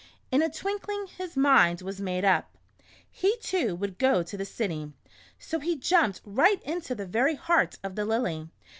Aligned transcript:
In 0.31 0.41
a 0.41 0.49
twinkling 0.49 1.05
his 1.15 1.37
mind 1.37 1.83
was 1.83 2.01
made 2.01 2.25
up. 2.25 2.57
He, 3.07 3.37
too, 3.37 3.75
would 3.75 3.99
go 3.99 4.23
to 4.23 4.35
the 4.35 4.45
city; 4.45 4.91
so 5.37 5.59
he 5.59 5.75
jumped 5.77 6.21
right 6.25 6.59
into 6.63 6.95
the 6.95 7.05
very 7.05 7.35
heart 7.35 7.77
of 7.83 7.93
the 7.95 8.03
Lily. 8.03 8.49